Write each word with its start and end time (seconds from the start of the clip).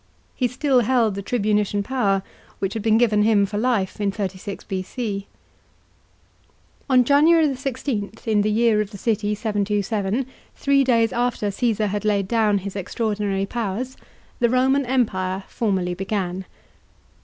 He 0.33 0.47
still 0.47 0.79
held 0.79 1.13
the 1.13 1.21
tribunician 1.21 1.83
power 1.83 2.23
which 2.57 2.73
had 2.73 2.81
been 2.81 2.97
given 2.97 3.21
him 3.21 3.45
for 3.45 3.59
life 3.59 4.01
in 4.01 4.11
36 4.11 4.63
B.C. 4.63 5.27
On 6.89 7.03
January 7.03 7.55
16, 7.55 8.11
in 8.25 8.41
the 8.41 8.49
year 8.49 8.81
of 8.81 8.89
the 8.89 8.97
city 8.97 9.35
727, 9.35 10.25
three 10.55 10.83
days 10.83 11.13
after 11.13 11.51
Caasar 11.51 11.89
had 11.89 12.03
laid 12.03 12.27
down 12.27 12.57
his 12.57 12.75
extraordinary 12.75 13.45
powers, 13.45 13.95
the 14.39 14.49
Roman 14.49 14.87
Empire 14.87 15.43
formally 15.47 15.93
began. 15.93 16.45